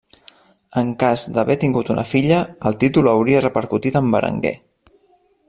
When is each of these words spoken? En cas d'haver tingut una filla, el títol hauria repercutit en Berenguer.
En 0.79 0.87
cas 1.03 1.25
d'haver 1.35 1.57
tingut 1.63 1.91
una 1.97 2.07
filla, 2.13 2.41
el 2.71 2.79
títol 2.85 3.11
hauria 3.13 3.45
repercutit 3.49 4.01
en 4.01 4.11
Berenguer. 4.17 4.57